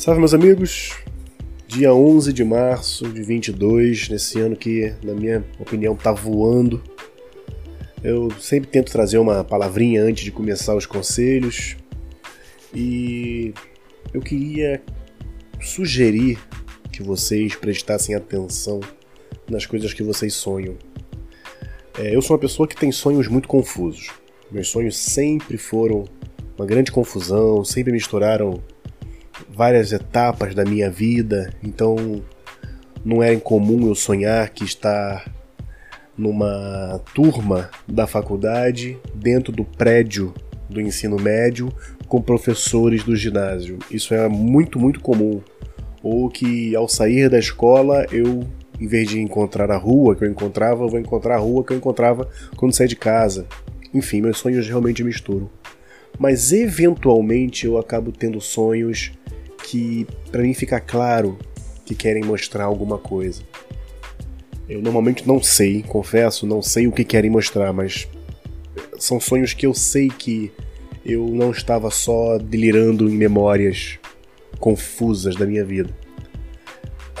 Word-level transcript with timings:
Salve, 0.00 0.18
meus 0.18 0.32
amigos! 0.32 0.96
Dia 1.68 1.92
11 1.92 2.32
de 2.32 2.42
março 2.42 3.06
de 3.06 3.22
22, 3.22 4.08
nesse 4.08 4.40
ano 4.40 4.56
que, 4.56 4.94
na 5.04 5.12
minha 5.12 5.44
opinião, 5.58 5.94
tá 5.94 6.10
voando. 6.10 6.82
Eu 8.02 8.30
sempre 8.40 8.70
tento 8.70 8.90
trazer 8.90 9.18
uma 9.18 9.44
palavrinha 9.44 10.02
antes 10.02 10.24
de 10.24 10.32
começar 10.32 10.74
os 10.74 10.86
conselhos 10.86 11.76
e 12.74 13.52
eu 14.14 14.22
queria 14.22 14.82
sugerir 15.60 16.38
que 16.90 17.02
vocês 17.02 17.54
prestassem 17.54 18.14
atenção 18.14 18.80
nas 19.50 19.66
coisas 19.66 19.92
que 19.92 20.02
vocês 20.02 20.32
sonham. 20.32 20.78
É, 21.98 22.16
eu 22.16 22.22
sou 22.22 22.34
uma 22.34 22.40
pessoa 22.40 22.66
que 22.66 22.74
tem 22.74 22.90
sonhos 22.90 23.28
muito 23.28 23.46
confusos. 23.46 24.08
Meus 24.50 24.68
sonhos 24.68 24.96
sempre 24.96 25.58
foram 25.58 26.04
uma 26.56 26.64
grande 26.64 26.90
confusão, 26.90 27.62
sempre 27.66 27.92
misturaram 27.92 28.62
várias 29.60 29.92
etapas 29.92 30.54
da 30.54 30.64
minha 30.64 30.90
vida, 30.90 31.52
então 31.62 32.22
não 33.04 33.22
é 33.22 33.34
incomum 33.34 33.88
eu 33.88 33.94
sonhar 33.94 34.48
que 34.48 34.64
estar 34.64 35.30
numa 36.16 36.98
turma 37.14 37.68
da 37.86 38.06
faculdade, 38.06 38.96
dentro 39.14 39.52
do 39.52 39.62
prédio 39.62 40.32
do 40.66 40.80
ensino 40.80 41.20
médio, 41.20 41.70
com 42.08 42.22
professores 42.22 43.04
do 43.04 43.14
ginásio. 43.14 43.78
Isso 43.90 44.14
é 44.14 44.26
muito, 44.30 44.78
muito 44.78 44.98
comum. 45.00 45.42
Ou 46.02 46.30
que 46.30 46.74
ao 46.74 46.88
sair 46.88 47.28
da 47.28 47.38
escola 47.38 48.06
eu, 48.10 48.42
em 48.80 48.86
vez 48.86 49.10
de 49.10 49.20
encontrar 49.20 49.70
a 49.70 49.76
rua 49.76 50.16
que 50.16 50.24
eu 50.24 50.30
encontrava, 50.30 50.84
eu 50.84 50.88
vou 50.88 50.98
encontrar 50.98 51.34
a 51.34 51.38
rua 51.38 51.62
que 51.62 51.74
eu 51.74 51.76
encontrava 51.76 52.26
quando 52.56 52.74
saí 52.74 52.88
de 52.88 52.96
casa. 52.96 53.46
Enfim, 53.92 54.22
meus 54.22 54.38
sonhos 54.38 54.66
realmente 54.66 55.04
misturam. 55.04 55.50
Mas 56.18 56.50
eventualmente 56.50 57.66
eu 57.66 57.76
acabo 57.76 58.10
tendo 58.10 58.40
sonhos 58.40 59.12
que 59.70 60.04
para 60.32 60.42
mim 60.42 60.52
fica 60.52 60.80
claro 60.80 61.38
que 61.86 61.94
querem 61.94 62.24
mostrar 62.24 62.64
alguma 62.64 62.98
coisa. 62.98 63.40
Eu 64.68 64.82
normalmente 64.82 65.26
não 65.26 65.40
sei, 65.40 65.84
confesso, 65.84 66.44
não 66.44 66.60
sei 66.60 66.88
o 66.88 66.92
que 66.92 67.04
querem 67.04 67.30
mostrar, 67.30 67.72
mas 67.72 68.08
são 68.98 69.20
sonhos 69.20 69.54
que 69.54 69.64
eu 69.64 69.72
sei 69.72 70.08
que 70.08 70.50
eu 71.06 71.28
não 71.28 71.52
estava 71.52 71.88
só 71.88 72.36
delirando 72.36 73.08
em 73.08 73.16
memórias 73.16 73.98
confusas 74.58 75.36
da 75.36 75.46
minha 75.46 75.64
vida. 75.64 75.90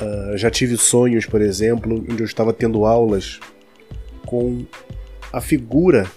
Uh, 0.00 0.36
já 0.36 0.50
tive 0.50 0.76
sonhos, 0.76 1.26
por 1.26 1.40
exemplo, 1.40 2.04
onde 2.10 2.20
eu 2.20 2.26
estava 2.26 2.52
tendo 2.52 2.84
aulas 2.84 3.38
com 4.26 4.64
a 5.32 5.40
figura 5.40 6.10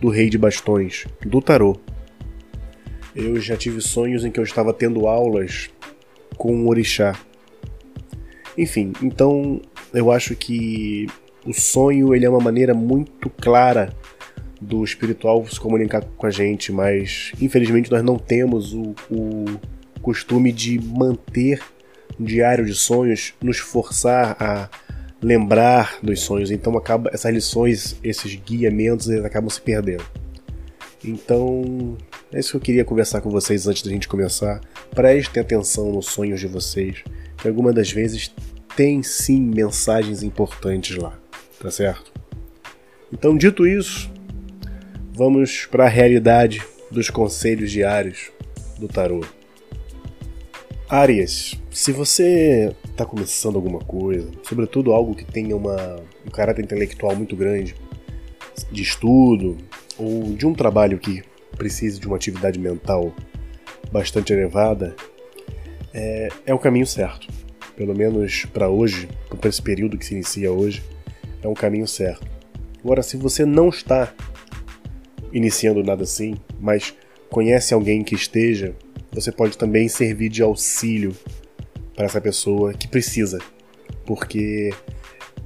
do 0.00 0.08
Rei 0.08 0.28
de 0.30 0.38
Bastões, 0.38 1.06
do 1.24 1.40
Tarot. 1.40 1.78
Eu 3.14 3.40
já 3.40 3.56
tive 3.56 3.80
sonhos 3.80 4.24
em 4.24 4.30
que 4.30 4.38
eu 4.38 4.44
estava 4.44 4.72
tendo 4.72 5.06
aulas 5.06 5.70
com 6.36 6.54
um 6.54 6.68
orixá. 6.68 7.18
Enfim, 8.56 8.92
então 9.02 9.60
eu 9.92 10.10
acho 10.10 10.34
que 10.36 11.06
o 11.44 11.52
sonho 11.52 12.14
ele 12.14 12.24
é 12.24 12.30
uma 12.30 12.40
maneira 12.40 12.74
muito 12.74 13.30
clara 13.30 13.92
do 14.60 14.84
espiritual 14.84 15.44
se 15.46 15.58
comunicar 15.58 16.04
com 16.04 16.26
a 16.26 16.30
gente, 16.30 16.70
mas 16.70 17.32
infelizmente 17.40 17.90
nós 17.90 18.02
não 18.02 18.18
temos 18.18 18.74
o, 18.74 18.94
o 19.10 19.44
costume 20.02 20.52
de 20.52 20.78
manter 20.78 21.60
um 22.18 22.24
diário 22.24 22.64
de 22.64 22.74
sonhos, 22.74 23.32
nos 23.42 23.58
forçar 23.58 24.36
a 24.38 24.68
lembrar 25.22 25.98
dos 26.02 26.20
sonhos. 26.20 26.50
Então 26.50 26.76
acaba 26.76 27.10
essas 27.12 27.32
lições, 27.32 27.96
esses 28.04 28.34
guiamentos, 28.34 29.08
eles 29.08 29.24
acabam 29.24 29.48
se 29.48 29.60
perdendo. 29.60 30.04
Então, 31.02 31.96
é 32.32 32.38
isso 32.38 32.52
que 32.52 32.56
eu 32.56 32.60
queria 32.60 32.84
conversar 32.84 33.20
com 33.20 33.30
vocês 33.30 33.66
antes 33.66 33.82
da 33.82 33.90
gente 33.90 34.06
começar. 34.06 34.60
Prestem 34.94 35.42
atenção 35.42 35.90
nos 35.90 36.06
sonhos 36.06 36.38
de 36.38 36.46
vocês, 36.46 37.02
que 37.36 37.48
algumas 37.48 37.74
das 37.74 37.90
vezes 37.90 38.32
tem 38.76 39.02
sim 39.02 39.40
mensagens 39.40 40.22
importantes 40.22 40.96
lá, 40.96 41.18
tá 41.58 41.70
certo? 41.70 42.12
Então, 43.12 43.36
dito 43.36 43.66
isso, 43.66 44.10
vamos 45.12 45.66
para 45.66 45.86
a 45.86 45.88
realidade 45.88 46.62
dos 46.90 47.10
conselhos 47.10 47.72
diários 47.72 48.30
do 48.78 48.86
tarô. 48.86 49.24
Arias, 50.88 51.60
se 51.70 51.90
você 51.90 52.74
está 52.84 53.04
começando 53.04 53.56
alguma 53.56 53.80
coisa, 53.80 54.30
sobretudo 54.42 54.92
algo 54.92 55.14
que 55.14 55.24
tenha 55.24 55.56
uma, 55.56 55.96
um 56.26 56.30
caráter 56.30 56.64
intelectual 56.64 57.16
muito 57.16 57.34
grande, 57.34 57.74
de 58.70 58.82
estudo, 58.82 59.58
ou 59.98 60.32
de 60.34 60.46
um 60.46 60.54
trabalho 60.54 60.98
que 60.98 61.22
precise 61.60 62.00
de 62.00 62.06
uma 62.06 62.16
atividade 62.16 62.58
mental 62.58 63.14
bastante 63.92 64.32
elevada, 64.32 64.96
é, 65.92 66.30
é 66.46 66.54
o 66.54 66.58
caminho 66.58 66.86
certo. 66.86 67.28
Pelo 67.76 67.94
menos 67.94 68.46
para 68.46 68.70
hoje, 68.70 69.06
para 69.38 69.50
esse 69.50 69.60
período 69.60 69.98
que 69.98 70.06
se 70.06 70.14
inicia 70.14 70.50
hoje, 70.50 70.82
é 71.42 71.46
um 71.46 71.52
caminho 71.52 71.86
certo. 71.86 72.26
Agora, 72.82 73.02
se 73.02 73.18
você 73.18 73.44
não 73.44 73.68
está 73.68 74.10
iniciando 75.30 75.84
nada 75.84 76.04
assim, 76.04 76.34
mas 76.58 76.94
conhece 77.28 77.74
alguém 77.74 78.02
que 78.02 78.14
esteja, 78.14 78.74
você 79.12 79.30
pode 79.30 79.58
também 79.58 79.86
servir 79.86 80.30
de 80.30 80.42
auxílio 80.42 81.14
para 81.94 82.06
essa 82.06 82.22
pessoa 82.22 82.72
que 82.72 82.88
precisa, 82.88 83.38
porque 84.06 84.72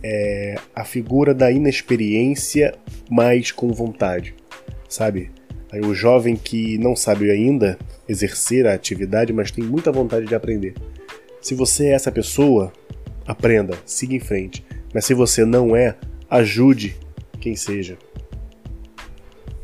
é 0.01 0.55
a 0.75 0.85
figura 0.85 1.35
da 1.35 1.51
inexperiência, 1.51 2.73
mas 3.11 3.51
com 3.51 3.73
vontade 3.73 4.35
sabe? 4.95 5.31
O 5.81 5.95
jovem 5.95 6.37
que 6.37 6.79
não 6.79 6.95
sabe 6.95 7.31
ainda 7.31 7.79
exercer 8.09 8.67
a 8.67 8.75
atividade, 8.75 9.33
mas 9.33 9.51
tem 9.51 9.65
muita 9.65 9.91
vontade 9.91 10.27
de 10.27 10.35
aprender. 10.35 10.75
Se 11.41 11.55
você 11.55 11.87
é 11.87 11.93
essa 11.93 12.13
pessoa, 12.13 12.73
aprenda, 13.27 13.77
siga 13.85 14.15
em 14.15 14.21
frente. 14.21 14.65
Mas 14.93 15.05
se 15.05 15.15
você 15.15 15.45
não 15.45 15.75
é, 15.75 15.97
ajude 16.31 16.97
quem 17.41 17.57
seja. 17.57 17.99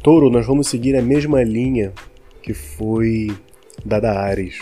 Touro, 0.03 0.31
nós 0.31 0.47
vamos 0.47 0.69
seguir 0.69 0.97
a 0.97 1.03
mesma 1.03 1.43
linha 1.43 1.93
que 2.43 2.55
foi 2.55 3.29
dada 3.85 4.11
a 4.11 4.21
Ares. 4.21 4.59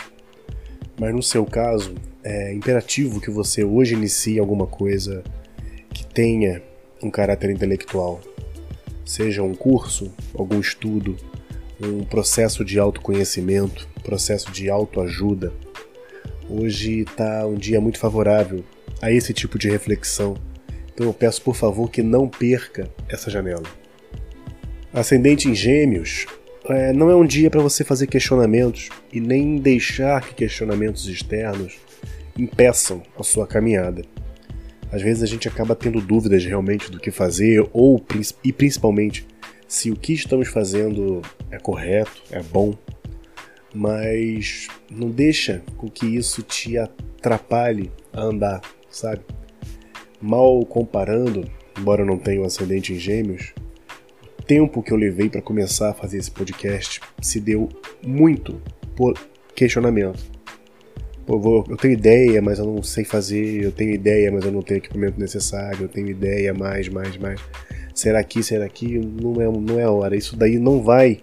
Mas 0.99 1.13
no 1.15 1.23
seu 1.23 1.45
caso, 1.45 1.95
é 2.23 2.53
imperativo 2.53 3.21
que 3.21 3.31
você 3.31 3.63
hoje 3.63 3.95
inicie 3.95 4.37
alguma 4.37 4.67
coisa 4.67 5.23
que 5.93 6.05
tenha 6.05 6.61
um 7.01 7.09
caráter 7.09 7.49
intelectual 7.49 8.19
seja 9.09 9.41
um 9.41 9.55
curso, 9.55 10.13
algum 10.35 10.59
estudo, 10.59 11.17
um 11.81 12.03
processo 12.03 12.65
de 12.65 12.77
autoconhecimento, 12.77 13.87
processo 14.03 14.51
de 14.51 14.69
autoajuda. 14.69 15.53
Hoje 16.49 17.01
está 17.01 17.45
um 17.45 17.55
dia 17.55 17.79
muito 17.79 17.99
favorável 17.99 18.63
a 19.01 19.11
esse 19.11 19.33
tipo 19.33 19.57
de 19.57 19.69
reflexão, 19.69 20.35
então 20.93 21.07
eu 21.07 21.13
peço 21.13 21.41
por 21.41 21.55
favor 21.55 21.89
que 21.89 22.01
não 22.01 22.27
perca 22.27 22.89
essa 23.07 23.29
janela. 23.29 23.63
Ascendente 24.91 25.47
em 25.47 25.55
Gêmeos 25.55 26.25
é, 26.65 26.91
não 26.91 27.09
é 27.09 27.15
um 27.15 27.25
dia 27.25 27.49
para 27.49 27.61
você 27.61 27.83
fazer 27.83 28.07
questionamentos 28.07 28.89
e 29.13 29.19
nem 29.19 29.57
deixar 29.57 30.21
que 30.21 30.33
questionamentos 30.33 31.07
externos 31.07 31.77
impeçam 32.37 33.01
a 33.17 33.23
sua 33.23 33.47
caminhada. 33.47 34.01
Às 34.91 35.01
vezes 35.01 35.21
a 35.21 35.27
gente 35.27 35.47
acaba 35.47 35.75
tendo 35.75 36.01
dúvidas 36.01 36.43
realmente 36.43 36.89
do 36.91 36.99
que 36.99 37.11
fazer 37.11 37.67
ou 37.71 38.03
e 38.43 38.51
principalmente 38.51 39.25
se 39.69 39.91
o 39.91 39.95
que 39.95 40.13
estamos 40.13 40.47
fazendo 40.47 41.21
é 41.51 41.59
correto, 41.59 42.23
é 42.31 42.41
bom, 42.41 42.73
mas 43.73 44.67
não 44.89 45.11
deixa 45.11 45.61
com 45.77 45.87
que 45.87 46.07
isso 46.07 46.41
te 46.41 46.75
atrapalhe 46.75 47.91
a 48.11 48.21
andar, 48.21 48.61
sabe? 48.89 49.21
Mal 50.19 50.65
comparando, 50.65 51.49
embora 51.77 52.01
eu 52.01 52.05
não 52.05 52.17
tenha 52.17 52.41
um 52.41 52.45
ascendente 52.45 52.91
em 52.91 52.97
gêmeos, 52.97 53.53
o 54.39 54.41
tempo 54.41 54.81
que 54.81 54.91
eu 54.91 54.97
levei 54.97 55.29
para 55.29 55.41
começar 55.41 55.91
a 55.91 55.93
fazer 55.93 56.17
esse 56.17 56.31
podcast 56.31 56.99
se 57.21 57.39
deu 57.39 57.69
muito 58.03 58.59
por 58.95 59.13
questionamento 59.55 60.39
eu, 61.29 61.65
eu 61.69 61.77
tenho 61.77 61.93
ideia, 61.93 62.41
mas 62.41 62.57
eu 62.57 62.65
não 62.65 62.81
sei 62.81 63.03
fazer, 63.03 63.63
eu 63.63 63.71
tenho 63.71 63.91
ideia, 63.91 64.31
mas 64.31 64.43
eu 64.43 64.51
não 64.51 64.61
tenho 64.61 64.79
equipamento 64.79 65.19
necessário, 65.19 65.83
eu 65.83 65.87
tenho 65.87 66.09
ideia, 66.09 66.53
mais, 66.53 66.89
mais, 66.89 67.15
mais. 67.17 67.39
Será 67.99 68.23
que, 68.23 68.41
será 68.41 68.69
que 68.69 68.97
não 68.97 69.41
é, 69.41 69.45
não 69.45 69.77
é 69.77 69.83
a 69.83 69.91
hora? 69.91 70.15
Isso 70.15 70.37
daí 70.37 70.57
não 70.57 70.81
vai, 70.81 71.19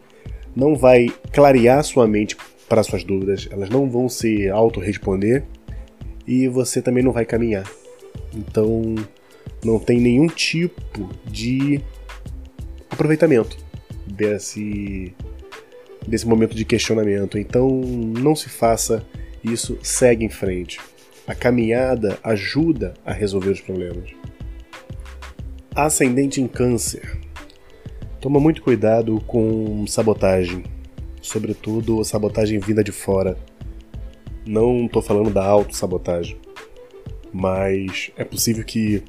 não 0.54 0.76
vai 0.76 1.06
clarear 1.32 1.82
sua 1.82 2.06
mente 2.06 2.36
para 2.68 2.82
suas 2.82 3.02
dúvidas, 3.02 3.48
elas 3.50 3.70
não 3.70 3.88
vão 3.88 4.10
se 4.10 4.48
auto-responder 4.50 5.42
e 6.26 6.48
você 6.48 6.82
também 6.82 7.02
não 7.02 7.12
vai 7.12 7.24
caminhar. 7.24 7.64
Então, 8.34 8.94
não 9.64 9.78
tem 9.78 9.98
nenhum 9.98 10.26
tipo 10.26 11.08
de 11.24 11.80
aproveitamento 12.90 13.56
desse, 14.06 15.14
desse 16.06 16.26
momento 16.26 16.54
de 16.54 16.64
questionamento. 16.66 17.38
Então, 17.38 17.70
não 17.70 18.36
se 18.36 18.50
faça 18.50 19.02
isso 19.42 19.78
segue 19.82 20.26
em 20.26 20.28
frente. 20.28 20.78
A 21.26 21.34
caminhada 21.34 22.18
ajuda 22.22 22.92
a 23.04 23.12
resolver 23.12 23.50
os 23.50 23.60
problemas. 23.62 24.15
Ascendente 25.76 26.40
em 26.40 26.48
Câncer. 26.48 27.20
Toma 28.18 28.40
muito 28.40 28.62
cuidado 28.62 29.20
com 29.26 29.86
sabotagem, 29.86 30.64
sobretudo 31.20 32.02
sabotagem 32.02 32.58
vinda 32.58 32.82
de 32.82 32.92
fora. 32.92 33.36
Não 34.46 34.86
estou 34.86 35.02
falando 35.02 35.28
da 35.28 35.44
autossabotagem, 35.44 36.40
mas 37.30 38.10
é 38.16 38.24
possível 38.24 38.64
que 38.64 39.02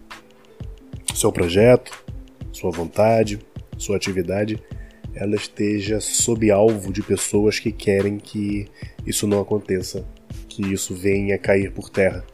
seu 1.16 1.32
projeto, 1.32 2.04
sua 2.52 2.70
vontade, 2.70 3.40
sua 3.78 3.96
atividade, 3.96 4.62
ela 5.16 5.38
esteja 5.38 6.02
sob 6.02 6.52
alvo 6.52 6.92
de 6.92 7.02
pessoas 7.02 7.60
que 7.60 7.72
querem 7.72 8.18
que 8.18 8.68
isso 9.06 9.26
não 9.26 9.40
aconteça, 9.40 10.06
que 10.50 10.74
isso 10.74 10.94
venha 10.94 11.38
cair 11.38 11.72
por 11.72 11.90
terra. 11.90 12.26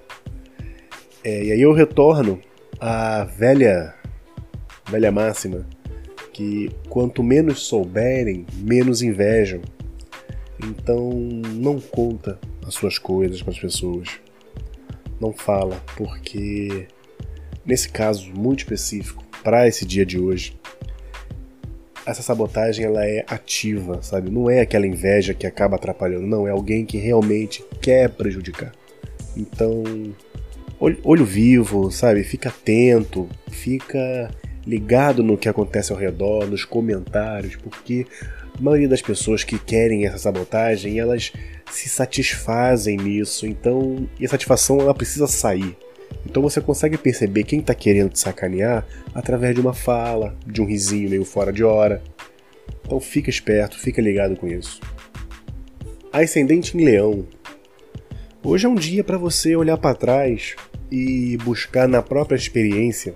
É, 1.23 1.45
e 1.45 1.51
aí 1.51 1.61
eu 1.61 1.71
retorno 1.71 2.41
à 2.79 3.25
velha, 3.25 3.93
velha 4.89 5.11
máxima 5.11 5.65
que 6.33 6.71
quanto 6.89 7.21
menos 7.23 7.61
souberem, 7.61 8.45
menos 8.57 9.01
invejam. 9.01 9.61
Então 10.61 11.11
não 11.11 11.79
conta 11.79 12.39
as 12.65 12.73
suas 12.73 12.97
coisas 12.97 13.41
para 13.41 13.53
as 13.53 13.59
pessoas. 13.59 14.09
Não 15.21 15.31
fala, 15.31 15.81
porque 15.95 16.87
nesse 17.65 17.87
caso 17.89 18.31
muito 18.33 18.59
específico, 18.59 19.23
para 19.43 19.67
esse 19.67 19.85
dia 19.85 20.05
de 20.05 20.19
hoje, 20.19 20.57
essa 22.05 22.21
sabotagem 22.21 22.85
ela 22.85 23.05
é 23.05 23.23
ativa, 23.27 24.01
sabe? 24.01 24.29
Não 24.29 24.49
é 24.49 24.61
aquela 24.61 24.87
inveja 24.87 25.33
que 25.33 25.45
acaba 25.45 25.75
atrapalhando, 25.75 26.27
não, 26.27 26.47
é 26.47 26.51
alguém 26.51 26.85
que 26.85 26.97
realmente 26.97 27.63
quer 27.81 28.09
prejudicar. 28.09 28.71
Então, 29.35 29.83
olho, 30.79 30.99
olho 31.03 31.25
vivo, 31.25 31.91
sabe? 31.91 32.23
Fica 32.23 32.49
atento, 32.49 33.29
fica 33.49 34.29
ligado 34.65 35.21
no 35.21 35.37
que 35.37 35.49
acontece 35.49 35.91
ao 35.91 35.97
redor, 35.97 36.47
nos 36.47 36.65
comentários, 36.65 37.55
porque 37.55 38.05
a 38.57 38.61
maioria 38.61 38.87
das 38.87 39.01
pessoas 39.01 39.43
que 39.43 39.59
querem 39.59 40.05
essa 40.05 40.17
sabotagem, 40.17 40.99
elas 40.99 41.33
se 41.71 41.89
satisfazem 41.89 42.97
nisso, 42.97 43.45
então, 43.45 44.07
e 44.19 44.25
a 44.25 44.29
satisfação 44.29 44.79
ela 44.79 44.93
precisa 44.93 45.27
sair. 45.27 45.75
Então 46.25 46.41
você 46.41 46.61
consegue 46.61 46.97
perceber 46.97 47.43
quem 47.43 47.59
está 47.59 47.73
querendo 47.73 48.11
te 48.11 48.19
sacanear 48.19 48.85
através 49.13 49.55
de 49.55 49.61
uma 49.61 49.73
fala, 49.73 50.35
de 50.45 50.61
um 50.61 50.65
risinho 50.65 51.09
meio 51.09 51.25
fora 51.25 51.51
de 51.51 51.63
hora. 51.63 52.01
Então 52.85 52.99
fica 52.99 53.29
esperto, 53.29 53.79
fica 53.79 54.01
ligado 54.01 54.35
com 54.35 54.47
isso. 54.47 54.79
Ascendente 56.11 56.77
em 56.77 56.85
Leão. 56.85 57.25
Hoje 58.43 58.65
é 58.65 58.69
um 58.69 58.75
dia 58.75 59.03
para 59.03 59.17
você 59.17 59.55
olhar 59.55 59.77
para 59.77 59.95
trás 59.95 60.55
e 60.91 61.37
buscar 61.43 61.87
na 61.87 62.01
própria 62.01 62.35
experiência 62.35 63.15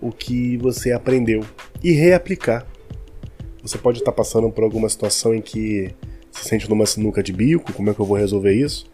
o 0.00 0.10
que 0.10 0.56
você 0.56 0.92
aprendeu 0.92 1.44
e 1.82 1.92
reaplicar. 1.92 2.66
Você 3.62 3.76
pode 3.78 3.98
estar 3.98 4.12
passando 4.12 4.50
por 4.50 4.64
alguma 4.64 4.88
situação 4.88 5.34
em 5.34 5.40
que 5.40 5.94
se 6.30 6.48
sente 6.48 6.68
numa 6.68 6.86
sinuca 6.86 7.22
de 7.22 7.32
bico, 7.32 7.72
como 7.72 7.90
é 7.90 7.94
que 7.94 8.00
eu 8.00 8.06
vou 8.06 8.16
resolver 8.16 8.54
isso? 8.54 8.86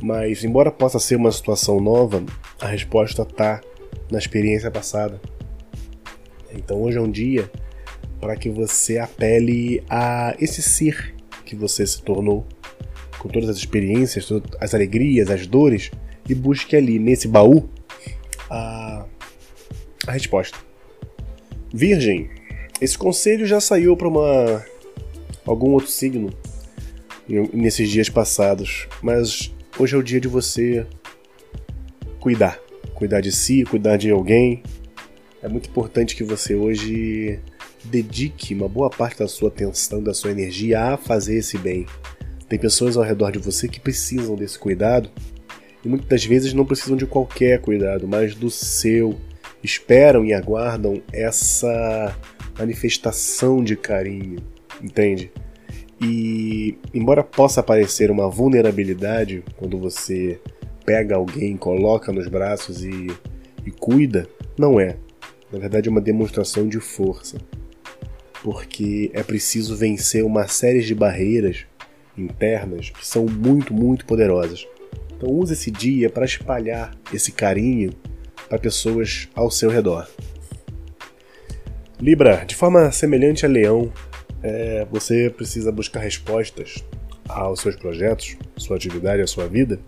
Mas, 0.00 0.44
embora 0.44 0.70
possa 0.70 0.98
ser 0.98 1.16
uma 1.16 1.32
situação 1.32 1.80
nova, 1.80 2.22
a 2.60 2.66
resposta 2.66 3.22
está 3.22 3.60
na 4.10 4.18
experiência 4.18 4.70
passada. 4.70 5.20
Então, 6.52 6.80
hoje 6.80 6.98
é 6.98 7.00
um 7.00 7.10
dia 7.10 7.50
para 8.20 8.36
que 8.36 8.48
você 8.48 8.98
apele 8.98 9.82
a 9.88 10.34
esse 10.40 10.62
ser 10.62 11.14
que 11.44 11.54
você 11.54 11.86
se 11.86 12.02
tornou, 12.02 12.46
com 13.18 13.28
todas 13.28 13.48
as 13.48 13.56
experiências, 13.56 14.28
as 14.60 14.74
alegrias, 14.74 15.30
as 15.30 15.46
dores, 15.46 15.90
e 16.28 16.34
busque 16.34 16.76
ali, 16.76 16.98
nesse 16.98 17.26
baú, 17.26 17.68
a, 18.50 18.87
a 20.08 20.12
resposta. 20.12 20.58
Virgem, 21.72 22.30
esse 22.80 22.96
conselho 22.96 23.46
já 23.46 23.60
saiu 23.60 23.96
para 23.96 24.08
uma 24.08 24.64
algum 25.44 25.70
outro 25.72 25.90
signo 25.90 26.30
nesses 27.52 27.90
dias 27.90 28.08
passados, 28.08 28.88
mas 29.02 29.52
Hoje 29.78 29.94
é 29.94 29.98
o 29.98 30.02
dia 30.02 30.20
de 30.20 30.26
você 30.26 30.84
cuidar. 32.18 32.58
Cuidar 32.94 33.20
de 33.20 33.30
si, 33.30 33.62
cuidar 33.62 33.96
de 33.96 34.10
alguém. 34.10 34.60
É 35.40 35.46
muito 35.46 35.68
importante 35.68 36.16
que 36.16 36.24
você 36.24 36.56
hoje 36.56 37.38
dedique 37.84 38.52
uma 38.54 38.68
boa 38.68 38.90
parte 38.90 39.20
da 39.20 39.28
sua 39.28 39.50
atenção, 39.50 40.02
da 40.02 40.12
sua 40.12 40.32
energia 40.32 40.82
a 40.82 40.96
fazer 40.96 41.36
esse 41.36 41.56
bem. 41.56 41.86
Tem 42.48 42.58
pessoas 42.58 42.96
ao 42.96 43.04
redor 43.04 43.30
de 43.30 43.38
você 43.38 43.68
que 43.68 43.78
precisam 43.78 44.34
desse 44.34 44.58
cuidado 44.58 45.10
e 45.84 45.88
muitas 45.88 46.24
vezes 46.24 46.52
não 46.52 46.66
precisam 46.66 46.96
de 46.96 47.06
qualquer 47.06 47.60
cuidado, 47.60 48.08
mas 48.08 48.34
do 48.34 48.50
seu. 48.50 49.16
Esperam 49.62 50.24
e 50.24 50.32
aguardam 50.32 51.02
essa 51.12 52.16
manifestação 52.58 53.62
de 53.62 53.76
carinho, 53.76 54.38
entende? 54.82 55.30
E, 56.00 56.78
embora 56.94 57.24
possa 57.24 57.62
parecer 57.62 58.10
uma 58.10 58.28
vulnerabilidade 58.28 59.42
quando 59.56 59.78
você 59.78 60.40
pega 60.84 61.16
alguém, 61.16 61.56
coloca 61.56 62.12
nos 62.12 62.28
braços 62.28 62.84
e, 62.84 63.08
e 63.66 63.70
cuida, 63.70 64.28
não 64.56 64.80
é. 64.80 64.96
Na 65.52 65.58
verdade, 65.58 65.88
é 65.88 65.90
uma 65.90 66.00
demonstração 66.00 66.68
de 66.68 66.78
força. 66.78 67.38
Porque 68.42 69.10
é 69.12 69.22
preciso 69.22 69.76
vencer 69.76 70.24
uma 70.24 70.46
série 70.46 70.80
de 70.80 70.94
barreiras 70.94 71.66
internas 72.16 72.90
que 72.90 73.06
são 73.06 73.26
muito, 73.26 73.74
muito 73.74 74.06
poderosas. 74.06 74.66
Então, 75.16 75.30
use 75.30 75.52
esse 75.52 75.70
dia 75.70 76.08
para 76.08 76.24
espalhar 76.24 76.96
esse 77.12 77.32
carinho 77.32 77.90
para 78.48 78.58
pessoas 78.58 79.28
ao 79.34 79.50
seu 79.50 79.70
redor. 79.70 80.08
Libra, 82.00 82.44
de 82.44 82.54
forma 82.54 82.90
semelhante 82.92 83.44
a 83.44 83.48
Leão, 83.48 83.92
é, 84.42 84.86
você 84.90 85.28
precisa 85.30 85.72
buscar 85.72 86.00
respostas 86.00 86.84
aos 87.28 87.60
seus 87.60 87.76
projetos, 87.76 88.36
sua 88.56 88.76
atividade, 88.76 89.20
a 89.20 89.26
sua 89.26 89.46
vida. 89.48 89.80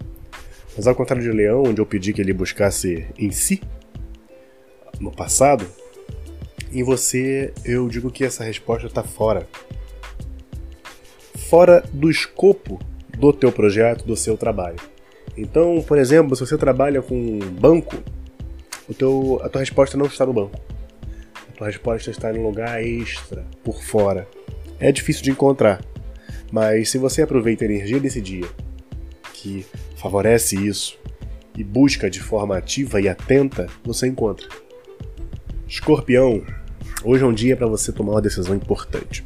Mas 0.77 0.87
ao 0.87 0.95
contrário 0.95 1.23
de 1.23 1.31
Leão, 1.31 1.63
onde 1.63 1.81
eu 1.81 1.87
pedi 1.87 2.13
que 2.13 2.21
ele 2.21 2.33
buscasse 2.33 3.07
em 3.19 3.31
si, 3.31 3.61
no 5.01 5.11
passado, 5.11 5.67
em 6.73 6.83
você 6.83 7.53
eu 7.65 7.89
digo 7.89 8.11
que 8.11 8.25
essa 8.25 8.45
resposta 8.45 8.87
está 8.87 9.03
fora. 9.03 9.49
Fora 11.49 11.83
do 11.93 12.11
escopo 12.11 12.79
do 13.19 13.33
teu 13.33 13.51
projeto, 13.51 14.05
do 14.05 14.17
seu 14.17 14.37
trabalho. 14.37 14.79
Então, 15.37 15.83
por 15.87 15.99
exemplo, 15.99 16.37
se 16.37 16.47
você 16.47 16.57
trabalha 16.57 17.03
com 17.03 17.15
um 17.15 17.39
banco, 17.39 17.97
o 18.91 18.95
teu, 18.95 19.41
a 19.43 19.49
tua 19.49 19.61
resposta 19.61 19.97
não 19.97 20.07
está 20.07 20.27
no 20.27 20.33
banco. 20.33 20.61
A 21.49 21.53
tua 21.57 21.67
resposta 21.69 22.11
está 22.11 22.33
em 22.35 22.39
um 22.39 22.43
lugar 22.43 22.83
extra, 22.83 23.47
por 23.63 23.83
fora 23.83 24.27
é 24.81 24.91
difícil 24.91 25.23
de 25.23 25.31
encontrar. 25.31 25.85
Mas 26.51 26.91
se 26.91 26.99
você 26.99 27.23
aproveita 27.23 27.65
a 27.65 27.67
energia 27.67 28.01
desse 28.01 28.21
dia, 28.21 28.47
que 29.35 29.65
favorece 29.97 30.57
isso, 30.57 30.99
e 31.57 31.63
busca 31.63 32.09
de 32.09 32.21
forma 32.21 32.57
ativa 32.57 33.01
e 33.01 33.09
atenta, 33.09 33.67
você 33.85 34.09
encontra. 34.09 34.49
Escorpião, 35.69 36.43
hoje 37.05 37.23
é 37.23 37.27
um 37.27 37.33
dia 37.33 37.57
para 37.57 37.67
você 37.67 37.93
tomar 37.93 38.13
uma 38.13 38.23
decisão 38.23 38.57
importante. 38.57 39.25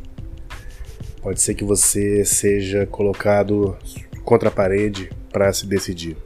Pode 1.23 1.40
ser 1.40 1.54
que 1.54 1.64
você 1.64 2.25
seja 2.25 2.85
colocado 2.87 3.78
contra 4.25 4.49
a 4.49 4.52
parede 4.52 5.11
para 5.33 5.52
se 5.52 5.66
decidir. 5.66 6.16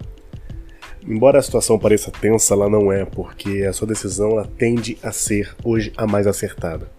Embora 1.08 1.38
a 1.38 1.42
situação 1.42 1.78
pareça 1.78 2.10
tensa, 2.10 2.52
ela 2.52 2.68
não 2.68 2.92
é, 2.92 3.06
porque 3.06 3.62
a 3.62 3.72
sua 3.72 3.88
decisão 3.88 4.32
ela 4.32 4.46
tende 4.58 4.98
a 5.02 5.10
ser 5.10 5.56
hoje 5.64 5.90
a 5.96 6.06
mais 6.06 6.26
acertada. 6.26 6.90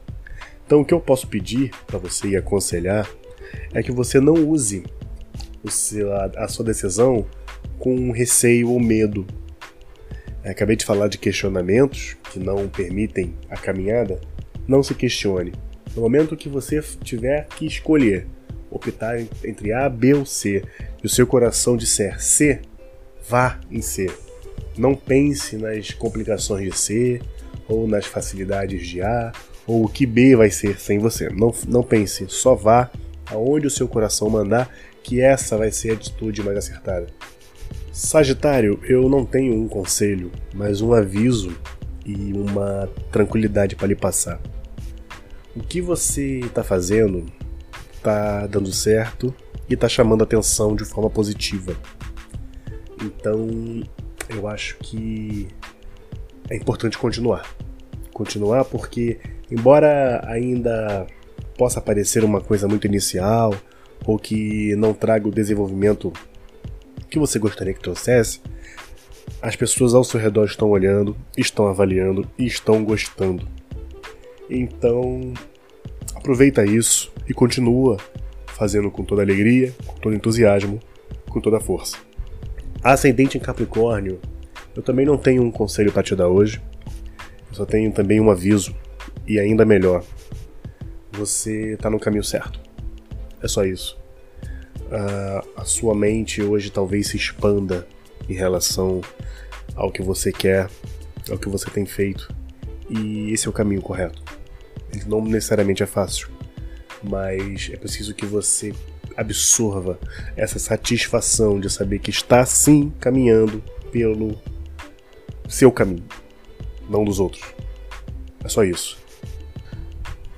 Então, 0.65 0.81
o 0.81 0.85
que 0.85 0.95
eu 0.95 0.99
posso 0.99 1.27
pedir 1.27 1.69
para 1.85 1.99
você 1.99 2.29
e 2.29 2.35
aconselhar 2.35 3.07
é 3.71 3.83
que 3.83 3.91
você 3.91 4.19
não 4.19 4.33
use 4.33 4.83
seu, 5.67 6.11
a, 6.11 6.25
a, 6.37 6.47
sua 6.47 6.65
decisão 6.65 7.23
com 7.77 8.09
receio 8.11 8.71
ou 8.71 8.79
medo. 8.79 9.27
É, 10.43 10.49
acabei 10.49 10.75
de 10.75 10.85
falar 10.85 11.07
de 11.07 11.19
questionamentos 11.19 12.17
que 12.31 12.39
não 12.39 12.67
permitem 12.67 13.35
a 13.47 13.57
caminhada. 13.57 14.19
Não 14.67 14.81
se 14.81 14.95
questione. 14.95 15.53
No 15.95 16.01
momento 16.01 16.35
que 16.35 16.49
você 16.49 16.81
tiver 17.03 17.47
que 17.55 17.67
escolher, 17.67 18.25
optar 18.71 19.19
entre 19.43 19.71
A, 19.71 19.87
B 19.87 20.15
ou 20.15 20.25
C, 20.25 20.63
e 21.03 21.05
o 21.05 21.09
seu 21.09 21.27
coração 21.27 21.77
disser 21.77 22.19
C, 22.19 22.59
vá 23.27 23.59
em 23.69 23.81
C. 23.81 24.09
Não 24.77 24.95
pense 24.95 25.57
nas 25.57 25.91
complicações 25.91 26.71
de 26.71 26.77
C, 26.77 27.21
ou 27.67 27.87
nas 27.87 28.05
facilidades 28.05 28.87
de 28.87 29.01
A, 29.01 29.31
ou 29.67 29.85
o 29.85 29.89
que 29.89 30.05
B 30.05 30.35
vai 30.35 30.49
ser 30.49 30.79
sem 30.79 30.97
você. 30.97 31.29
Não, 31.29 31.53
não 31.67 31.83
pense, 31.83 32.25
só 32.27 32.55
vá 32.55 32.89
aonde 33.27 33.67
o 33.67 33.69
seu 33.69 33.87
coração 33.87 34.29
mandar, 34.29 34.69
que 35.03 35.21
essa 35.21 35.57
vai 35.57 35.71
ser 35.71 35.91
a 35.91 35.93
atitude 35.93 36.41
mais 36.41 36.57
acertada. 36.57 37.07
Sagitário, 37.91 38.79
eu 38.83 39.07
não 39.09 39.25
tenho 39.25 39.53
um 39.53 39.67
conselho, 39.67 40.31
mas 40.53 40.81
um 40.81 40.93
aviso 40.93 41.55
e 42.05 42.33
uma 42.33 42.89
tranquilidade 43.11 43.75
para 43.75 43.87
lhe 43.87 43.95
passar. 43.95 44.39
O 45.55 45.59
que 45.59 45.81
você 45.81 46.39
está 46.39 46.63
fazendo 46.63 47.25
está 47.93 48.47
dando 48.47 48.71
certo 48.71 49.33
e 49.69 49.73
está 49.73 49.87
chamando 49.87 50.23
atenção 50.23 50.75
de 50.75 50.85
forma 50.85 51.09
positiva. 51.09 51.75
Então, 53.01 53.47
eu 54.29 54.47
acho 54.47 54.77
que 54.79 55.47
é 56.49 56.55
importante 56.55 56.97
continuar. 56.97 57.55
Continuar 58.13 58.65
porque 58.65 59.19
Embora 59.51 60.21
ainda 60.27 61.07
possa 61.57 61.81
parecer 61.81 62.23
uma 62.23 62.39
coisa 62.39 62.67
muito 62.67 62.85
inicial 62.85 63.53
ou 64.05 64.17
que 64.17 64.75
não 64.75 64.93
traga 64.93 65.27
o 65.27 65.31
desenvolvimento 65.31 66.13
que 67.09 67.17
você 67.17 67.39
gostaria 67.39 67.73
que 67.73 67.79
trouxesse, 67.79 68.41
as 69.41 69.55
pessoas 69.55 69.95
ao 69.95 70.03
seu 70.03 70.19
redor 70.19 70.45
estão 70.45 70.69
olhando, 70.69 71.17
estão 71.35 71.67
avaliando 71.67 72.29
e 72.37 72.45
estão 72.45 72.83
gostando. 72.83 73.47
Então, 74.49 75.33
aproveita 76.13 76.63
isso 76.63 77.11
e 77.27 77.33
continua 77.33 77.97
fazendo 78.47 78.91
com 78.91 79.03
toda 79.03 79.23
alegria, 79.23 79.73
com 79.85 79.95
todo 79.95 80.15
entusiasmo, 80.15 80.79
com 81.27 81.41
toda 81.41 81.59
força. 81.59 81.97
Ascendente 82.83 83.37
em 83.37 83.41
Capricórnio, 83.41 84.19
eu 84.75 84.81
também 84.81 85.05
não 85.05 85.17
tenho 85.17 85.43
um 85.43 85.51
conselho 85.51 85.91
para 85.91 86.03
te 86.03 86.15
dar 86.15 86.29
hoje, 86.29 86.61
eu 87.49 87.53
só 87.53 87.65
tenho 87.65 87.91
também 87.91 88.19
um 88.21 88.31
aviso, 88.31 88.73
e 89.27 89.39
ainda 89.39 89.65
melhor, 89.65 90.03
você 91.11 91.73
está 91.73 91.89
no 91.89 91.99
caminho 91.99 92.23
certo. 92.23 92.59
É 93.41 93.47
só 93.47 93.65
isso. 93.65 93.97
Uh, 94.85 95.47
a 95.55 95.65
sua 95.65 95.93
mente 95.93 96.41
hoje 96.41 96.71
talvez 96.71 97.07
se 97.07 97.17
expanda 97.17 97.85
em 98.27 98.33
relação 98.33 99.01
ao 99.75 99.91
que 99.91 100.01
você 100.01 100.31
quer, 100.31 100.69
ao 101.29 101.37
que 101.37 101.49
você 101.49 101.69
tem 101.69 101.85
feito, 101.85 102.33
e 102.89 103.31
esse 103.31 103.47
é 103.47 103.49
o 103.49 103.53
caminho 103.53 103.81
correto. 103.81 104.23
Ele 104.93 105.03
não 105.05 105.23
necessariamente 105.23 105.83
é 105.83 105.85
fácil, 105.85 106.29
mas 107.03 107.69
é 107.71 107.77
preciso 107.77 108.15
que 108.15 108.25
você 108.25 108.73
absorva 109.19 109.99
essa 110.37 110.57
satisfação 110.57 111.59
de 111.59 111.69
saber 111.69 111.99
que 111.99 112.09
está 112.09 112.45
sim 112.45 112.91
caminhando 113.01 113.61
pelo 113.91 114.39
seu 115.47 115.71
caminho, 115.71 116.05
não 116.89 117.03
dos 117.03 117.19
outros. 117.19 117.43
É 118.43 118.47
só 118.47 118.63
isso. 118.63 118.97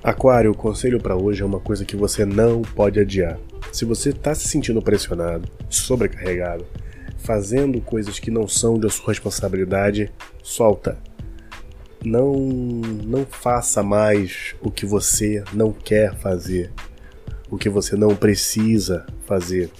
Aquário, 0.02 0.50
o 0.50 0.56
conselho 0.56 1.00
para 1.00 1.14
hoje 1.14 1.42
é 1.42 1.44
uma 1.44 1.60
coisa 1.60 1.84
que 1.84 1.94
você 1.94 2.24
não 2.24 2.62
pode 2.62 2.98
adiar. 2.98 3.38
Se 3.70 3.84
você 3.84 4.10
está 4.10 4.34
se 4.34 4.48
sentindo 4.48 4.82
pressionado, 4.82 5.48
sobrecarregado, 5.70 6.66
fazendo 7.18 7.80
coisas 7.80 8.18
que 8.18 8.30
não 8.30 8.48
são 8.48 8.80
de 8.80 8.90
sua 8.90 9.08
responsabilidade, 9.08 10.12
solta. 10.42 10.98
Não, 12.04 12.34
não 12.36 13.24
faça 13.24 13.80
mais 13.80 14.56
o 14.60 14.72
que 14.72 14.84
você 14.84 15.44
não 15.52 15.72
quer 15.72 16.16
fazer, 16.16 16.72
o 17.52 17.56
que 17.56 17.68
você 17.68 17.94
não 17.94 18.16
precisa 18.16 19.06
fazer. 19.24 19.70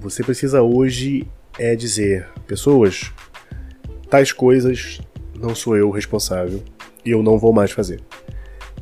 Você 0.00 0.24
precisa 0.24 0.62
hoje 0.62 1.28
é 1.58 1.76
dizer, 1.76 2.26
pessoas, 2.46 3.12
tais 4.08 4.32
coisas 4.32 5.02
não 5.38 5.54
sou 5.54 5.76
eu 5.76 5.90
responsável 5.90 6.62
e 7.04 7.10
eu 7.10 7.22
não 7.22 7.38
vou 7.38 7.52
mais 7.52 7.70
fazer 7.70 8.00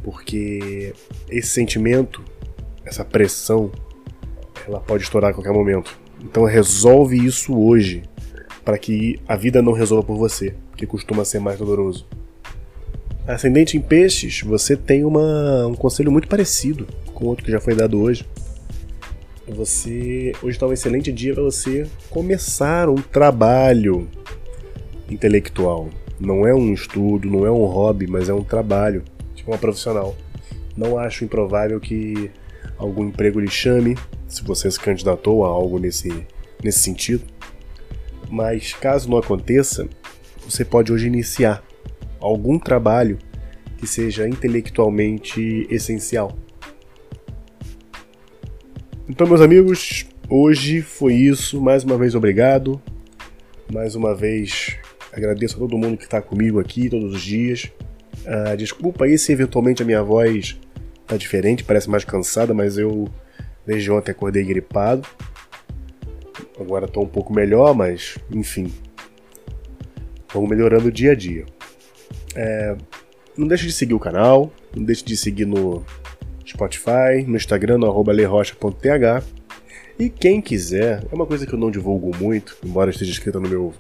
porque 0.03 0.95
esse 1.29 1.49
sentimento, 1.49 2.23
essa 2.85 3.05
pressão, 3.05 3.71
ela 4.67 4.81
pode 4.81 5.03
estourar 5.03 5.31
a 5.31 5.35
qualquer 5.35 5.53
momento. 5.53 5.99
Então 6.23 6.45
resolve 6.45 7.17
isso 7.17 7.57
hoje, 7.59 8.03
para 8.65 8.79
que 8.79 9.19
a 9.27 9.37
vida 9.37 9.63
não 9.63 9.73
resolva 9.73 10.07
por 10.07 10.17
você, 10.17 10.55
que 10.77 10.87
costuma 10.87 11.25
ser 11.25 11.41
mais 11.41 11.59
doloroso. 11.59 12.07
Ascendente 13.27 13.77
em 13.77 13.81
peixes, 13.81 14.41
você 14.43 14.77
tem 14.77 15.05
uma, 15.05 15.67
um 15.67 15.75
conselho 15.75 16.11
muito 16.11 16.27
parecido 16.27 16.87
com 17.15 17.27
outro 17.27 17.45
que 17.45 17.53
já 17.53 17.61
foi 17.61 17.75
dado 17.75 18.01
hoje. 18.01 18.25
Você 19.49 20.33
hoje 20.43 20.57
está 20.57 20.67
um 20.67 20.73
excelente 20.73 21.13
dia 21.13 21.35
para 21.35 21.43
você 21.43 21.87
começar 22.09 22.89
um 22.89 22.97
trabalho 22.97 24.09
intelectual. 25.09 25.89
Não 26.19 26.47
é 26.47 26.55
um 26.55 26.73
estudo, 26.73 27.29
não 27.29 27.47
é 27.47 27.51
um 27.51 27.65
hobby, 27.65 28.07
mas 28.07 28.29
é 28.29 28.35
um 28.35 28.45
trabalho 28.45 29.03
uma 29.51 29.59
profissional. 29.59 30.17
Não 30.77 30.99
acho 30.99 31.25
improvável 31.25 31.81
que 31.81 32.31
algum 32.79 33.05
emprego 33.07 33.41
lhe 33.41 33.51
chame, 33.51 33.97
se 34.29 34.43
você 34.43 34.71
se 34.71 34.79
candidatou 34.79 35.45
a 35.45 35.49
algo 35.49 35.79
nesse, 35.79 36.27
nesse 36.63 36.79
sentido. 36.79 37.25
Mas 38.31 38.73
caso 38.73 39.11
não 39.11 39.19
aconteça, 39.19 39.89
você 40.49 40.65
pode 40.65 40.93
hoje 40.93 41.07
iniciar 41.07 41.63
algum 42.21 42.59
trabalho 42.59 43.19
que 43.79 43.87
seja 43.87 44.29
intelectualmente 44.29 45.67
essencial. 45.71 46.37
Então, 49.09 49.27
meus 49.27 49.41
amigos, 49.41 50.07
hoje 50.29 50.83
foi 50.83 51.15
isso. 51.15 51.61
Mais 51.61 51.83
uma 51.83 51.97
vez, 51.97 52.15
obrigado. 52.15 52.81
Mais 53.73 53.95
uma 53.95 54.15
vez, 54.15 54.77
agradeço 55.13 55.57
a 55.57 55.59
todo 55.59 55.79
mundo 55.79 55.97
que 55.97 56.05
está 56.05 56.21
comigo 56.21 56.61
aqui 56.61 56.89
todos 56.89 57.15
os 57.15 57.23
dias. 57.23 57.71
Ah, 58.27 58.55
desculpa 58.55 59.05
aí 59.05 59.17
se 59.19 59.33
eventualmente 59.33 59.83
a 59.83 59.87
minha 59.87 60.03
voz 60.03 60.59
tá 61.07 61.17
diferente, 61.17 61.65
parece 61.65 61.89
mais 61.89 62.05
cansada, 62.05 62.53
mas 62.55 62.79
eu 62.79 63.09
desde 63.67 63.91
ontem 63.91 64.11
acordei 64.11 64.45
gripado. 64.45 65.09
Agora 66.59 66.87
tô 66.87 67.03
um 67.03 67.09
pouco 67.09 67.33
melhor, 67.33 67.75
mas 67.75 68.19
enfim. 68.31 68.73
Vamos 70.33 70.49
melhorando 70.49 70.93
dia 70.93 71.13
a 71.13 71.15
dia. 71.15 71.47
É, 72.43 72.75
não 73.37 73.47
deixe 73.47 73.67
de 73.67 73.73
seguir 73.73 73.93
o 73.93 74.01
canal, 74.01 74.51
não 74.75 74.83
deixe 74.83 75.05
de 75.05 75.15
seguir 75.15 75.45
no 75.45 75.85
Spotify, 76.47 77.23
no 77.27 77.37
Instagram, 77.37 77.77
no 77.77 77.87
arroba 77.87 78.13
lerocha.th. 78.13 79.25
E 79.99 80.09
quem 80.09 80.41
quiser, 80.41 81.05
é 81.13 81.15
uma 81.15 81.27
coisa 81.27 81.47
que 81.47 81.53
eu 81.53 81.59
não 81.59 81.71
divulgo 81.71 82.17
muito, 82.17 82.57
embora 82.65 82.91
esteja 82.91 83.13
escrita 83.13 83.39
no 83.39 83.47
meu, 83.47 83.75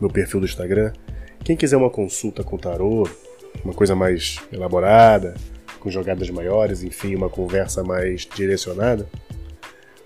meu 0.00 0.08
perfil 0.08 0.38
do 0.38 0.46
Instagram. 0.46 0.92
Quem 1.42 1.56
quiser 1.56 1.76
uma 1.76 1.90
consulta 1.90 2.44
com 2.44 2.56
tarô, 2.56 3.08
uma 3.64 3.74
coisa 3.74 3.96
mais 3.96 4.38
elaborada, 4.52 5.34
com 5.80 5.90
jogadas 5.90 6.30
maiores, 6.30 6.84
enfim, 6.84 7.16
uma 7.16 7.28
conversa 7.28 7.82
mais 7.82 8.28
direcionada, 8.36 9.08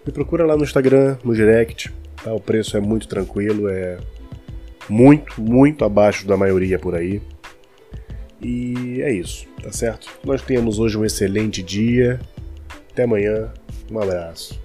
me 0.06 0.10
procura 0.10 0.46
lá 0.46 0.56
no 0.56 0.64
Instagram, 0.64 1.18
no 1.22 1.34
direct. 1.34 1.92
Tá? 2.24 2.32
O 2.32 2.40
preço 2.40 2.78
é 2.78 2.80
muito 2.80 3.06
tranquilo, 3.06 3.68
é 3.68 3.98
muito, 4.88 5.38
muito 5.42 5.84
abaixo 5.84 6.26
da 6.26 6.38
maioria 6.38 6.78
por 6.78 6.94
aí. 6.94 7.20
E 8.42 9.02
é 9.02 9.12
isso, 9.12 9.46
tá 9.62 9.70
certo? 9.70 10.08
Nós 10.24 10.40
temos 10.42 10.78
hoje 10.78 10.96
um 10.96 11.04
excelente 11.04 11.62
dia. 11.62 12.18
Até 12.90 13.02
amanhã. 13.04 13.52
Um 13.90 13.98
abraço. 13.98 14.58